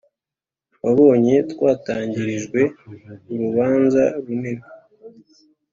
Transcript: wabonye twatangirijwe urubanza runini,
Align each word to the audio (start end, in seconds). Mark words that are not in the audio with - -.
wabonye 0.83 1.35
twatangirijwe 1.51 2.61
urubanza 3.33 4.03
runini, 4.23 4.65